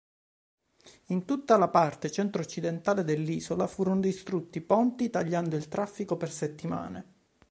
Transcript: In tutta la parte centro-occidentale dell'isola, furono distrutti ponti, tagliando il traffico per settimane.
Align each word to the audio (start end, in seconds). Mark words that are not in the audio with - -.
In 1.09 1.25
tutta 1.25 1.57
la 1.57 1.67
parte 1.67 2.09
centro-occidentale 2.11 3.03
dell'isola, 3.03 3.67
furono 3.67 3.99
distrutti 4.01 4.59
ponti, 4.59 5.11
tagliando 5.11 5.55
il 5.55 5.67
traffico 5.67 6.17
per 6.17 6.31
settimane. 6.31 7.13